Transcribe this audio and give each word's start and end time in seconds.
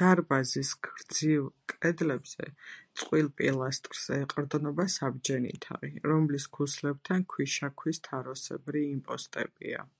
დარბაზის 0.00 0.72
გრძივ 0.88 1.46
კედლებზე 1.74 2.48
წყვილ 3.02 3.30
პილასტრს 3.40 4.04
ეყრდნობა 4.18 4.86
საბჯენი 4.98 5.56
თაღი, 5.68 5.92
რომლის 6.14 6.50
ქუსლებთან 6.58 7.28
ქვიშაქვის 7.36 8.04
თაროსებრი 8.10 8.86
იმპოსტებია. 8.92 9.90